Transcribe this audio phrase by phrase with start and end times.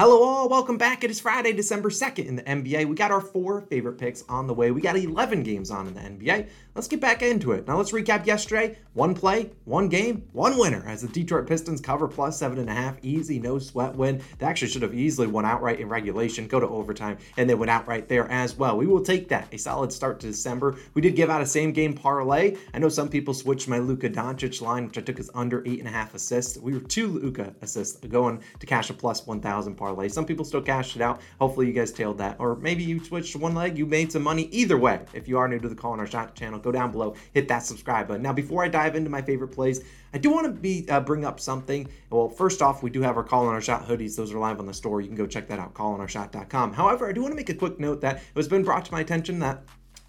[0.00, 0.48] Hello, all.
[0.48, 1.02] Welcome back.
[1.02, 2.86] It is Friday, December 2nd in the NBA.
[2.86, 4.70] We got our four favorite picks on the way.
[4.70, 6.48] We got 11 games on in the NBA.
[6.76, 7.66] Let's get back into it.
[7.66, 8.78] Now, let's recap yesterday.
[8.94, 12.72] One play, one game, one winner as the Detroit Pistons cover plus seven and a
[12.72, 12.96] half.
[13.02, 14.22] Easy, no sweat win.
[14.38, 17.70] They actually should have easily won outright in regulation, go to overtime, and they went
[17.70, 18.76] outright there as well.
[18.76, 19.52] We will take that.
[19.52, 20.76] A solid start to December.
[20.94, 22.56] We did give out a same game parlay.
[22.72, 25.80] I know some people switched my Luka Doncic line, which I took as under eight
[25.80, 26.56] and a half assists.
[26.56, 30.08] We were two Luka assists going to cash a plus 1,000 parlay parlay.
[30.08, 31.20] Some people still cashed it out.
[31.40, 32.36] Hopefully, you guys tailed that.
[32.38, 34.44] Or maybe you switched one leg, you made some money.
[34.52, 37.14] Either way, if you are new to the Calling Our Shot channel, go down below,
[37.32, 38.22] hit that subscribe button.
[38.22, 41.24] Now, before I dive into my favorite plays, I do want to be uh, bring
[41.24, 41.88] up something.
[42.10, 44.16] Well, first off, we do have our Calling Our Shot hoodies.
[44.16, 45.00] Those are live on the store.
[45.00, 46.72] You can go check that out, callingourshot.com.
[46.72, 48.92] However, I do want to make a quick note that it has been brought to
[48.92, 49.64] my attention that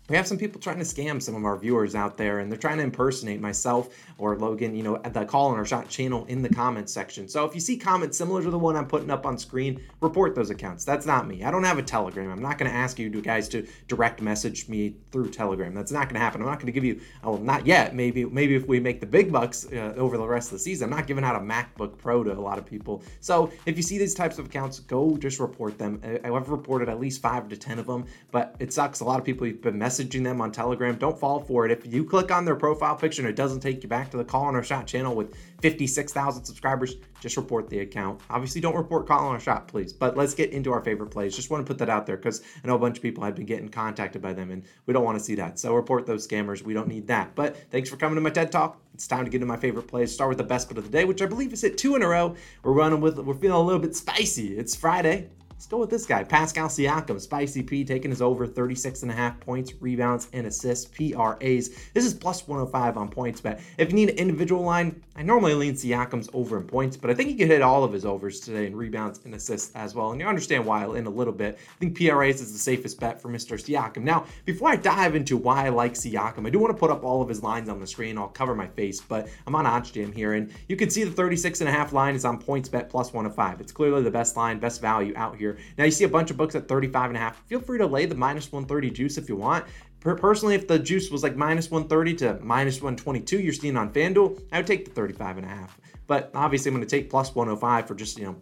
[0.09, 2.59] we have some people trying to scam some of our viewers out there and they're
[2.59, 6.41] trying to impersonate myself or Logan, you know, at the Calling Our Shot channel in
[6.41, 7.27] the comments section.
[7.29, 10.35] So if you see comments similar to the one I'm putting up on screen, report
[10.35, 10.83] those accounts.
[10.83, 11.43] That's not me.
[11.43, 12.31] I don't have a Telegram.
[12.31, 15.73] I'm not going to ask you guys to direct message me through Telegram.
[15.73, 16.41] That's not going to happen.
[16.41, 17.95] I'm not going to give you, oh, not yet.
[17.95, 20.91] Maybe, maybe if we make the big bucks uh, over the rest of the season,
[20.91, 23.03] I'm not giving out a MacBook Pro to a lot of people.
[23.19, 26.01] So if you see these types of accounts, go just report them.
[26.23, 28.99] I've reported at least five to 10 of them, but it sucks.
[29.01, 30.95] A lot of people have been messaging them on Telegram.
[30.97, 31.71] Don't fall for it.
[31.71, 34.23] If you click on their profile picture and it doesn't take you back to the
[34.23, 38.21] Calling Our Shot channel with 56,000 subscribers, just report the account.
[38.29, 39.91] Obviously, don't report Calling Our Shot, please.
[39.91, 41.35] But let's get into our favorite plays.
[41.35, 43.35] Just want to put that out there because I know a bunch of people have
[43.35, 45.59] been getting contacted by them and we don't want to see that.
[45.59, 46.61] So report those scammers.
[46.61, 47.35] We don't need that.
[47.35, 48.81] But thanks for coming to my TED Talk.
[48.93, 50.13] It's time to get into my favorite plays.
[50.13, 52.03] Start with the best bet of the day, which I believe is hit two in
[52.03, 52.35] a row.
[52.63, 54.57] We're running with, we're feeling a little bit spicy.
[54.57, 55.29] It's Friday.
[55.59, 59.13] Let's go with this guy, Pascal Siakam, Spicy P, taking his over 36 and a
[59.13, 61.69] half points, rebounds, and assists, PRAs.
[61.93, 63.59] This is plus 105 on PointsBet.
[63.77, 67.13] If you need an individual line, I normally lean Siakam's over in points, but I
[67.13, 70.13] think he could hit all of his overs today in rebounds and assists as well.
[70.13, 71.59] And you understand why in a little bit.
[71.69, 73.59] I think PRAs is the safest bet for Mr.
[73.59, 74.03] Siakam.
[74.03, 77.03] Now, before I dive into why I like Siakam, I do want to put up
[77.03, 78.17] all of his lines on the screen.
[78.17, 81.59] I'll cover my face, but I'm on OddsJam here, and you can see the 36
[81.59, 83.59] and a half line is on PointsBet plus 105.
[83.59, 85.65] It's clearly the best line, best value out here here.
[85.77, 87.45] Now you see a bunch of books at 35 and a half.
[87.47, 89.65] Feel free to lay the minus 130 juice if you want.
[89.99, 94.41] Personally, if the juice was like minus 130 to minus 122, you're seeing on FanDuel,
[94.51, 95.77] I would take the 35 and a half.
[96.07, 98.35] But obviously, I'm going to take plus 105 for just, you know,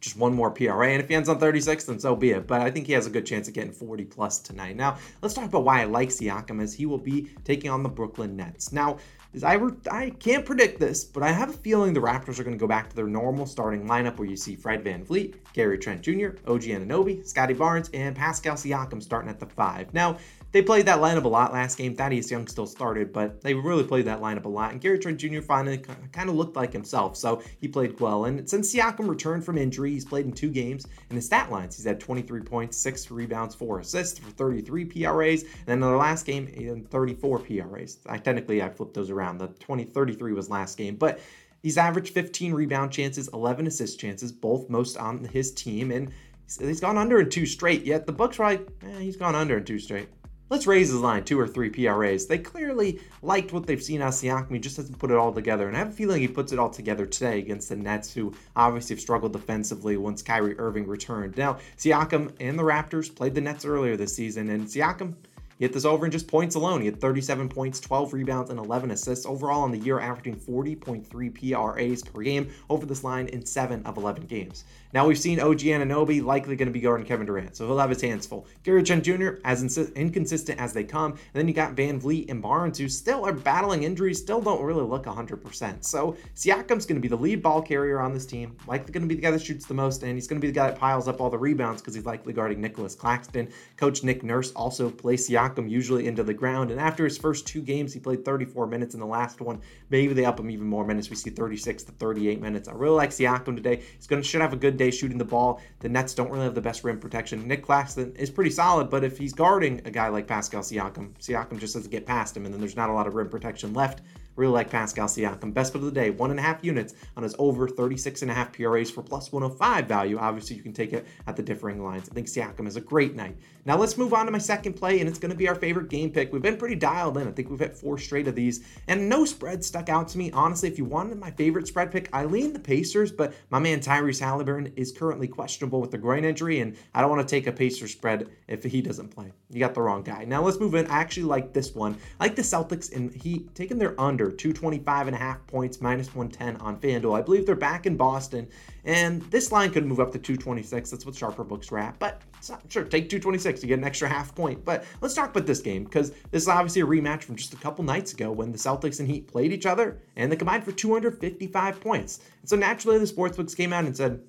[0.00, 0.90] just one more PRA.
[0.90, 2.46] And if he ends on 36, then so be it.
[2.46, 4.76] But I think he has a good chance of getting 40 plus tonight.
[4.76, 7.88] Now, let's talk about why I like Siakam as he will be taking on the
[7.88, 8.72] Brooklyn Nets.
[8.72, 8.98] Now,
[9.44, 12.56] I, re- I can't predict this, but I have a feeling the Raptors are going
[12.56, 15.78] to go back to their normal starting lineup where you see Fred Van VanVleet, Gary
[15.78, 19.92] Trent Jr., OG Anunoby, Scottie Barnes, and Pascal Siakam starting at the five.
[19.92, 20.16] Now,
[20.50, 21.94] they played that lineup a lot last game.
[21.94, 24.72] Thaddeus Young still started, but they really played that lineup a lot.
[24.72, 25.42] And Gary Trent Jr.
[25.42, 25.78] finally
[26.12, 28.24] kind of looked like himself, so he played well.
[28.24, 30.86] And since Siakam returned from injury, he's played in two games.
[31.10, 35.42] In his stat lines, he's had 23 points, six rebounds, four assists for 33 PRAs.
[35.42, 37.98] And then in the last game, 34 PRAs.
[38.06, 39.38] I technically I flipped those around.
[39.38, 41.20] The 20 33 was last game, but
[41.62, 46.10] he's averaged 15 rebound chances, 11 assist chances, both most on his team, and
[46.58, 47.84] he's gone under in two straight.
[47.84, 50.08] Yet the Bucks right, eh, he's gone under in two straight.
[50.50, 52.26] Let's raise his line two or three PRAs.
[52.26, 54.50] They clearly liked what they've seen out of Siakam.
[54.50, 55.68] He just hasn't put it all together.
[55.68, 58.32] And I have a feeling he puts it all together today against the Nets, who
[58.56, 61.36] obviously have struggled defensively once Kyrie Irving returned.
[61.36, 65.14] Now, Siakam and the Raptors played the Nets earlier this season, and Siakam
[65.58, 66.80] hit this over in just points alone.
[66.80, 69.26] He had 37 points, 12 rebounds, and 11 assists.
[69.26, 73.96] Overall on the year, averaging 40.3 PRAs per game over this line in 7 of
[73.96, 74.64] 11 games.
[74.94, 77.90] Now we've seen OG Anunoby likely going to be guarding Kevin Durant, so he'll have
[77.90, 78.46] his hands full.
[78.62, 79.32] Gary Trent Jr.
[79.44, 83.26] as insi- inconsistent as they come, and then you got VanVleet and Barnes who still
[83.26, 85.84] are battling injuries, still don't really look 100%.
[85.84, 89.08] So Siakam's going to be the lead ball carrier on this team, likely going to
[89.08, 90.78] be the guy that shoots the most, and he's going to be the guy that
[90.78, 93.48] piles up all the rebounds because he's likely guarding Nicolas Claxton.
[93.76, 97.62] Coach Nick Nurse also plays Siakam usually into the ground, and after his first two
[97.62, 99.60] games, he played 34 minutes in the last one.
[99.90, 101.08] Maybe they up him even more minutes.
[101.08, 102.68] We see 36 to 38 minutes.
[102.68, 103.82] I really like Siakam today.
[103.96, 105.60] He's going to should have a good day shooting the ball.
[105.80, 107.46] The Nets don't really have the best rim protection.
[107.48, 111.58] Nick Claxton is pretty solid, but if he's guarding a guy like Pascal Siakam, Siakam
[111.58, 114.02] just doesn't get past him, and then there's not a lot of rim protection left.
[114.38, 115.52] Really like Pascal Siakam.
[115.52, 118.30] Best bet of the day, one and a half units on his over 36 and
[118.30, 120.16] a half PRAs for plus 105 value.
[120.16, 122.08] Obviously, you can take it at the differing lines.
[122.08, 123.36] I think Siakam is a great night.
[123.64, 125.88] Now let's move on to my second play, and it's going to be our favorite
[125.88, 126.32] game pick.
[126.32, 127.26] We've been pretty dialed in.
[127.26, 130.30] I think we've hit four straight of these, and no spread stuck out to me.
[130.30, 133.80] Honestly, if you wanted my favorite spread pick, I lean the Pacers, but my man
[133.80, 137.48] Tyrese Halliburton is currently questionable with the groin injury, and I don't want to take
[137.48, 139.32] a Pacers spread if he doesn't play.
[139.50, 140.24] You got the wrong guy.
[140.24, 140.86] Now let's move in.
[140.86, 141.98] I actually like this one.
[142.20, 145.80] I like the Celtics, and he taking their under under 225 and a half points,
[145.80, 147.16] minus 110 on FanDuel.
[147.16, 148.48] I believe they're back in Boston,
[148.84, 150.90] and this line could move up to 226.
[150.90, 152.22] That's what sharper books were at, but
[152.68, 154.64] sure, take 226 to get an extra half point.
[154.64, 157.56] But let's talk about this game because this is obviously a rematch from just a
[157.56, 160.72] couple nights ago when the Celtics and Heat played each other and they combined for
[160.72, 162.20] 255 points.
[162.40, 164.20] And so naturally, the sportsbooks came out and said,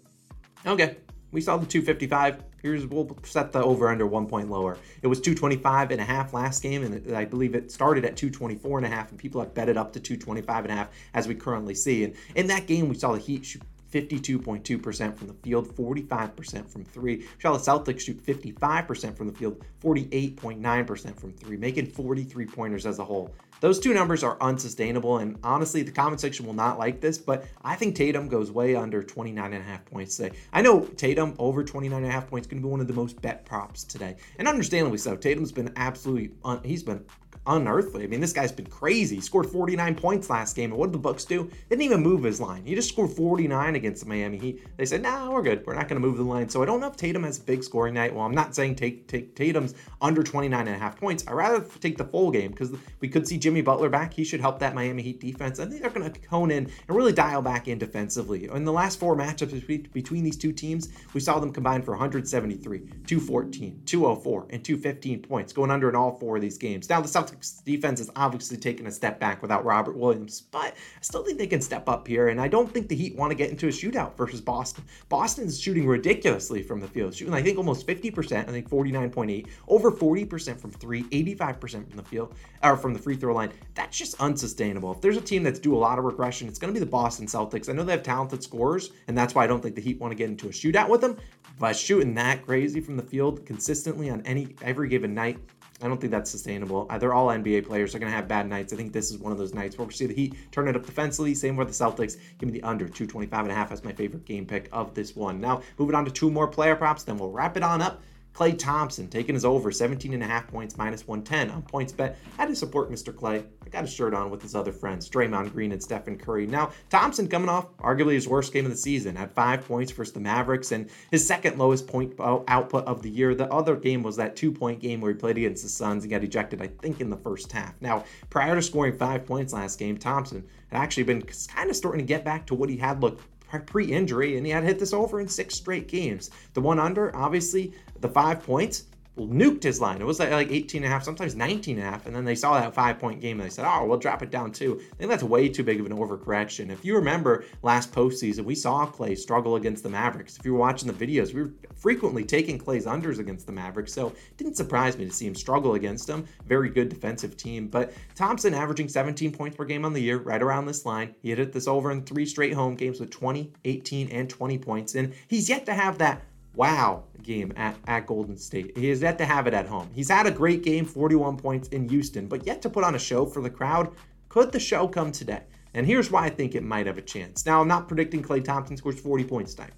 [0.65, 0.97] okay,
[1.31, 2.43] we saw the 255.
[2.61, 4.77] Here's we'll set the over under one point lower.
[5.01, 8.79] It was 225 and a half last game, and I believe it started at 224
[8.79, 11.27] and a half, and people have bet it up to 225 and a half as
[11.27, 12.03] we currently see.
[12.03, 16.83] And in that game, we saw the Heat shoot 52.2% from the field, 45% from
[16.85, 17.25] three.
[17.37, 23.05] Charlotte Celtics shoot 55% from the field, 48.9% from three, making 43 pointers as a
[23.05, 23.33] whole.
[23.61, 27.45] Those two numbers are unsustainable, and honestly, the comment section will not like this, but
[27.61, 30.37] I think Tatum goes way under 29.5 points today.
[30.53, 33.45] I know Tatum over 29.5 points is going to be one of the most bet
[33.45, 35.17] props today, and understandably so.
[35.17, 37.03] Tatum's been absolutely, un- he's been
[37.47, 38.03] unearthly.
[38.03, 39.15] I mean, this guy's been crazy.
[39.15, 40.71] He scored 49 points last game.
[40.71, 41.43] And what did the Bucks do?
[41.43, 42.63] They didn't even move his line.
[42.65, 44.63] He just scored 49 against the Miami Heat.
[44.77, 45.65] They said, nah, we're good.
[45.65, 46.49] We're not going to move the line.
[46.49, 48.13] So I don't know if Tatum has a big scoring night.
[48.13, 51.23] Well, I'm not saying take, take Tatum's under 29 and a half points.
[51.27, 54.13] I'd rather take the full game because we could see Jimmy Butler back.
[54.13, 55.59] He should help that Miami Heat defense.
[55.59, 58.49] I think they're going to hone in and really dial back in defensively.
[58.49, 62.79] In the last four matchups between these two teams, we saw them combine for 173,
[62.79, 66.89] 214, 204, and 215 points, going under in all four of these games.
[66.89, 71.01] Now, the Celtics defense is obviously taken a step back without Robert Williams, but I
[71.01, 72.29] still think they can step up here.
[72.29, 74.83] And I don't think the Heat want to get into a shootout versus Boston.
[75.09, 79.91] Boston's shooting ridiculously from the field, shooting I think almost 50%, I think 49.8, over
[79.91, 82.33] 40% from three, 85% from the field
[82.63, 83.51] or from the free throw line.
[83.75, 84.91] That's just unsustainable.
[84.91, 86.89] If there's a team that's due a lot of regression, it's going to be the
[86.89, 87.69] Boston Celtics.
[87.69, 90.11] I know they have talented scorers, and that's why I don't think the Heat want
[90.11, 91.17] to get into a shootout with them.
[91.59, 95.37] But shooting that crazy from the field consistently on any every given night,
[95.81, 96.87] I don't think that's sustainable.
[96.89, 97.93] Uh, they're all NBA players.
[97.93, 98.73] They're going to have bad nights.
[98.73, 100.75] I think this is one of those nights where we see the Heat turn it
[100.75, 101.33] up defensively.
[101.33, 102.17] Same with the Celtics.
[102.37, 105.15] Give me the under 225 and a half as my favorite game pick of this
[105.15, 105.39] one.
[105.39, 108.01] Now, moving on to two more player props, then we'll wrap it on up.
[108.39, 112.15] Klay Thompson taking his over 17 and a half points minus 110 on PointsBet.
[112.37, 113.13] I had to support Mr.
[113.13, 113.43] Klay.
[113.65, 116.47] I got a shirt on with his other friends, Draymond Green and Stephen Curry.
[116.47, 120.13] Now, Thompson coming off arguably his worst game of the season, at five points versus
[120.13, 123.35] the Mavericks and his second lowest point output of the year.
[123.35, 126.11] The other game was that two point game where he played against the Suns and
[126.11, 127.73] got ejected, I think, in the first half.
[127.81, 131.99] Now, prior to scoring five points last game, Thompson had actually been kind of starting
[131.99, 133.21] to get back to what he had looked
[133.65, 136.29] pre-injury, and he had hit this over in six straight games.
[136.53, 138.83] The one under, obviously, the five points
[139.27, 140.01] nuked his line.
[140.01, 142.05] It was like, like 18 and a half, sometimes 19 and a half.
[142.05, 144.31] And then they saw that five point game and they said, oh, we'll drop it
[144.31, 144.79] down too.
[144.79, 146.69] I think that's way too big of an overcorrection.
[146.69, 150.37] If you remember last postseason, we saw Klay struggle against the Mavericks.
[150.37, 153.93] If you were watching the videos, we were frequently taking Klay's unders against the Mavericks.
[153.93, 156.25] So it didn't surprise me to see him struggle against them.
[156.45, 157.67] Very good defensive team.
[157.67, 161.15] But Thompson averaging 17 points per game on the year, right around this line.
[161.21, 164.95] He hit this over in three straight home games with 20, 18, and 20 points.
[164.95, 166.21] And he's yet to have that
[166.59, 168.77] wow game at, at Golden State.
[168.77, 169.89] He has yet to have it at home.
[169.93, 172.99] He's had a great game, 41 points in Houston, but yet to put on a
[172.99, 173.95] show for the crowd.
[174.27, 175.43] Could the show come today?
[175.73, 177.45] And here's why I think it might have a chance.
[177.45, 179.71] Now, I'm not predicting Klay Thompson scores 40 points tonight.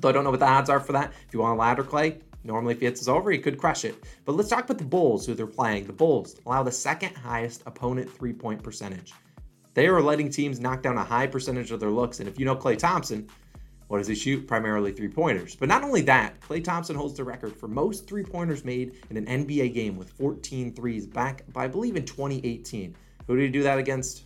[0.00, 1.12] Though I don't know what the odds are for that.
[1.26, 3.84] If you want a ladder Klay, normally if he hits his over, he could crush
[3.84, 3.94] it.
[4.24, 5.86] But let's talk about the Bulls, who they're playing.
[5.86, 9.12] The Bulls allow the second highest opponent three point percentage.
[9.74, 12.20] They are letting teams knock down a high percentage of their looks.
[12.20, 13.28] And if you know Klay Thompson,
[13.88, 14.46] what does he shoot?
[14.46, 15.56] Primarily three pointers.
[15.56, 19.16] But not only that, Klay Thompson holds the record for most three pointers made in
[19.16, 22.94] an NBA game with 14 threes back by, I believe, in 2018.
[23.26, 24.24] Who did he do that against?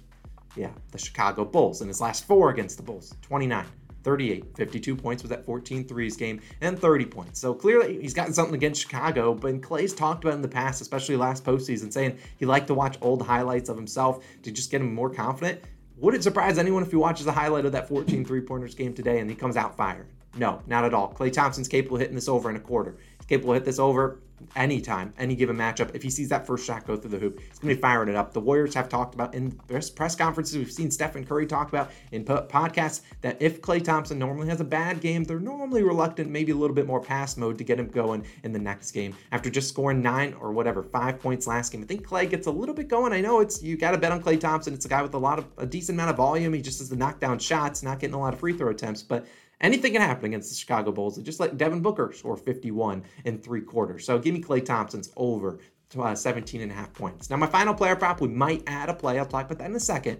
[0.56, 1.80] Yeah, the Chicago Bulls.
[1.80, 3.64] In his last four against the Bulls, 29.
[4.02, 7.40] 38, 52 points was that 14 threes game, and 30 points.
[7.40, 11.16] So clearly he's gotten something against Chicago, but Klay's talked about in the past, especially
[11.16, 14.92] last postseason, saying he liked to watch old highlights of himself to just get him
[14.92, 15.62] more confident.
[15.96, 18.94] Would it surprise anyone if he watches the highlight of that 14 three pointers game
[18.94, 20.06] today and he comes out fired?
[20.36, 21.12] No, not at all.
[21.12, 22.96] Klay Thompson's capable of hitting this over in a quarter.
[23.18, 24.18] He's capable of hit this over
[24.56, 25.94] anytime, any given matchup.
[25.94, 28.08] If he sees that first shot go through the hoop, he's going to be firing
[28.08, 28.32] it up.
[28.32, 32.24] The Warriors have talked about in press conferences, we've seen Stephen Curry talk about in
[32.24, 36.56] podcasts that if Klay Thompson normally has a bad game, they're normally reluctant, maybe a
[36.56, 39.14] little bit more pass mode to get him going in the next game.
[39.30, 42.50] After just scoring nine or whatever, five points last game, I think Klay gets a
[42.50, 43.12] little bit going.
[43.12, 44.74] I know it's you got to bet on Klay Thompson.
[44.74, 46.52] It's a guy with a lot of a decent amount of volume.
[46.52, 49.26] He just has the knockdown shots, not getting a lot of free throw attempts, but
[49.62, 51.16] Anything can happen against the Chicago Bulls.
[51.18, 54.04] Just let Devin Booker score 51 in three quarters.
[54.04, 55.60] So give me Klay Thompson's over
[55.98, 57.30] uh, 17 and a half points.
[57.30, 59.18] Now, my final player prop, we might add a play.
[59.18, 60.18] I'll talk about that in a second.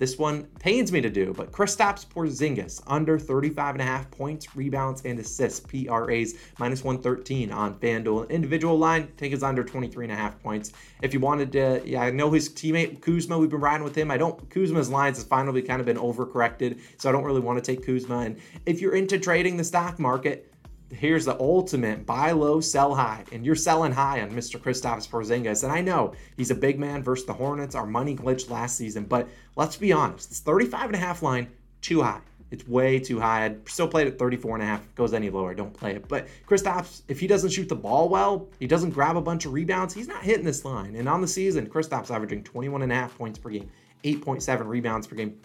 [0.00, 4.56] This one pains me to do, but Kristaps Porzingis under 35 and a half points,
[4.56, 5.60] rebounds, and assists.
[5.60, 8.30] PRAs minus 113 on FanDuel.
[8.30, 10.72] Individual line, take his under 23 and a half points.
[11.02, 14.10] If you wanted to, yeah, I know his teammate Kuzma, we've been riding with him.
[14.10, 17.62] I don't, Kuzma's lines has finally kind of been overcorrected, so I don't really want
[17.62, 18.20] to take Kuzma.
[18.20, 20.49] And if you're into trading the stock market,
[20.92, 23.24] here's the ultimate buy low, sell high.
[23.32, 24.60] And you're selling high on Mr.
[24.60, 25.64] Kristaps Porzingis.
[25.64, 27.74] And I know he's a big man versus the Hornets.
[27.74, 29.04] Our money glitched last season.
[29.04, 31.48] But let's be honest, it's 35 and a half line,
[31.80, 32.20] too high.
[32.50, 33.44] It's way too high.
[33.44, 34.94] I'd still play it at 34 and a half.
[34.96, 36.08] Goes any lower, don't play it.
[36.08, 39.52] But Kristaps, if he doesn't shoot the ball well, he doesn't grab a bunch of
[39.52, 40.96] rebounds, he's not hitting this line.
[40.96, 43.70] And on the season, Kristaps averaging 21 and a half points per game,
[44.02, 45.38] 8.7 rebounds per game,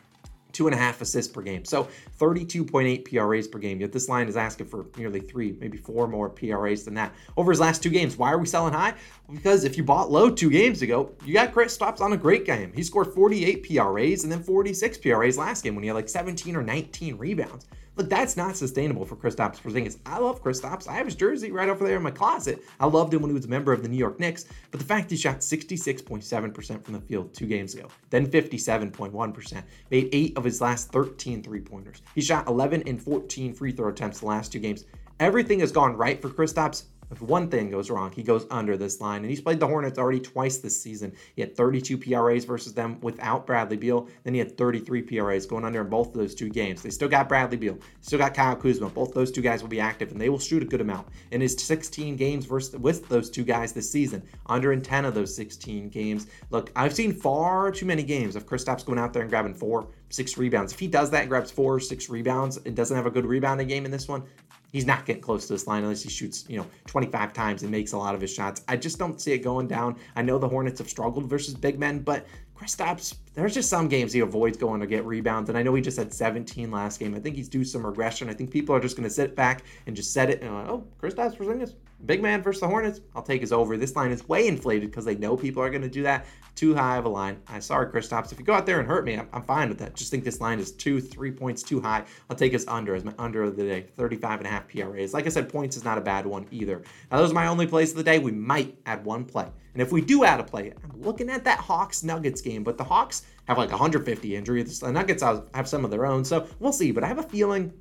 [0.56, 1.66] two and a half assists per game.
[1.66, 1.88] So
[2.20, 3.82] 32.8 PRAs per game.
[3.82, 7.52] Yet this line is asking for nearly three, maybe four more PRAs than that over
[7.52, 8.18] his last two games.
[8.18, 8.94] Why are we selling high?
[9.32, 12.72] Because if you bought low two games ago, you got Kristaps on a great game.
[12.74, 16.56] He scored 48 PRAs and then 46 PRAs last game when he had like 17
[16.56, 17.66] or 19 rebounds.
[17.98, 20.00] Look, that's not sustainable for Kristaps Porzingis.
[20.06, 20.88] I love Kristaps.
[20.88, 22.62] I have his jersey right over there in my closet.
[22.80, 24.86] I loved him when he was a member of the New York Knicks, but the
[24.86, 30.44] fact he shot 66.7% from the field two games ago, then 57.1%, made eight of
[30.44, 32.02] his last 13 three-pointers.
[32.16, 34.84] He shot 11 and 14 free throw attempts the last two games.
[35.22, 39.00] Everything has gone right for Kristaps if one thing goes wrong, he goes under this
[39.02, 39.22] line.
[39.22, 41.14] And he's played the Hornets already twice this season.
[41.36, 44.08] He had 32 PRAs versus them without Bradley Beal.
[44.24, 46.82] Then he had 33 PRAs going under in both of those two games.
[46.82, 48.90] They still got Bradley Beal, still got Kyle Kuzma.
[48.90, 51.08] Both those two guys will be active and they will shoot a good amount.
[51.32, 55.14] In his 16 games versus with those two guys this season, under in 10 of
[55.14, 56.28] those 16 games.
[56.50, 59.88] Look, I've seen far too many games of Kristaps going out there and grabbing four,
[60.10, 60.74] six rebounds.
[60.74, 63.86] If he does that, grabs four, six rebounds, and doesn't have a good rebounding game
[63.86, 64.24] in this one,
[64.72, 67.72] he's not getting close to this line unless he shoots, you know, 25 times and
[67.72, 68.64] makes a lot of his shots.
[68.68, 69.98] I just don't see it going down.
[70.16, 72.26] I know the Hornets have struggled versus big men, but
[72.58, 75.50] Kristaps, there's just some games he avoids going to get rebounds.
[75.50, 77.14] And I know he just had 17 last game.
[77.14, 78.30] I think he's due some regression.
[78.30, 80.70] I think people are just going to sit back and just set it and like,
[80.70, 81.74] oh, Kristaps Porzingis,
[82.06, 83.02] big man versus the Hornets.
[83.14, 83.76] I'll take his over.
[83.76, 86.26] This line is way inflated because they know people are going to do that.
[86.56, 87.38] Too high of a line.
[87.48, 88.32] I sorry, Kristaps.
[88.32, 89.94] If you go out there and hurt me, I'm, I'm, fine with that.
[89.94, 92.06] Just think this line is two, three points too high.
[92.30, 93.88] I'll take his under as my under of the day.
[93.98, 95.14] 35 and a half PRAs.
[95.14, 96.82] Like I said, points is not a bad one either.
[97.12, 98.20] Now, those are my only plays of the day.
[98.20, 99.48] We might add one play.
[99.74, 102.78] And if we do add a play, I'm looking at that Hawks Nuggets game, but
[102.78, 104.80] the Hawks have like 150 injuries.
[104.80, 106.92] The Nuggets have some of their own, so we'll see.
[106.92, 107.74] But I have a feeling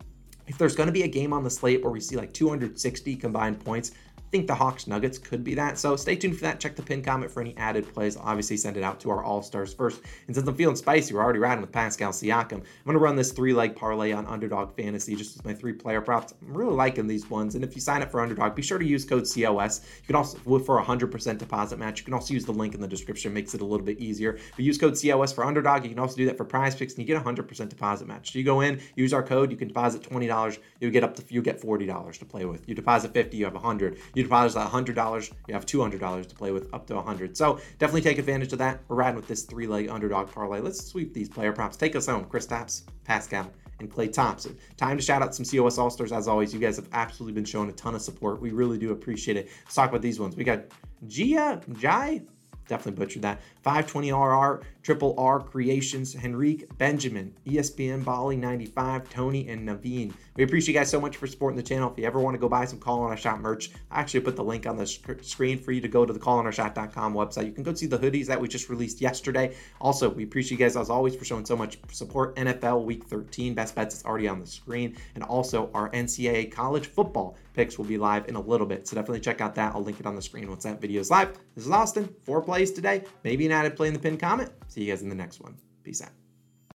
[0.46, 3.16] if there's going to be a game on the slate where we see like 260
[3.16, 3.92] combined points,
[4.34, 5.78] think the Hawks Nuggets could be that.
[5.78, 6.58] So stay tuned for that.
[6.58, 8.16] Check the pin comment for any added plays.
[8.16, 10.02] Obviously send it out to our All Stars first.
[10.26, 12.54] And since I'm feeling spicy, we're already riding with Pascal Siakam.
[12.54, 15.72] I'm going to run this three leg parlay on Underdog Fantasy just with my three
[15.72, 16.34] player props.
[16.42, 17.54] I'm really liking these ones.
[17.54, 19.82] And if you sign up for Underdog, be sure to use code COS.
[20.00, 22.80] You can also, for a 100% deposit match, you can also use the link in
[22.80, 24.36] the description, makes it a little bit easier.
[24.56, 25.84] But use code COS for Underdog.
[25.84, 28.32] You can also do that for PrizePicks and you get a 100% deposit match.
[28.32, 31.24] So you go in, use our code, you can deposit $20, you get up to,
[31.28, 32.68] you get $40 to play with.
[32.68, 33.98] You deposit 50, you have 100.
[34.14, 38.02] You deposit 100 dollars you have $200 to play with up to 100 so definitely
[38.02, 41.28] take advantage of that we're riding with this three leg underdog parlay let's sweep these
[41.28, 43.50] player props take us home Kristaps pascal
[43.80, 44.56] and Klay Thompson.
[44.76, 46.12] Time to shout out some COS All Stars.
[46.12, 48.40] As always, you guys have absolutely been showing a ton of support.
[48.40, 49.48] We really do appreciate it.
[49.64, 50.36] Let's talk about these ones.
[50.36, 50.64] We got
[51.06, 52.22] Gia, Jai,
[52.68, 53.40] definitely butchered that.
[53.64, 60.12] 520RR, Triple R Creations, Henrique, Benjamin, ESPN Bali 95, Tony, and Naveen.
[60.36, 61.90] We appreciate you guys so much for supporting the channel.
[61.90, 64.36] If you ever want to go buy some Calling Our Shot merch, I actually put
[64.36, 67.46] the link on the screen for you to go to the callingourshot.com website.
[67.46, 69.56] You can go see the hoodies that we just released yesterday.
[69.80, 72.36] Also, we appreciate you guys as always for showing so much support.
[72.36, 76.88] NFL Week 13 best bets is already on the screen, and also our NCAA college
[76.88, 78.86] football picks will be live in a little bit.
[78.86, 79.74] So definitely check out that.
[79.74, 81.38] I'll link it on the screen once that video is live.
[81.54, 82.12] This is Austin.
[82.24, 83.04] Four plays today.
[83.22, 84.50] Maybe an added play in the pin comment.
[84.74, 85.54] See you guys in the next one.
[85.84, 86.23] Peace out.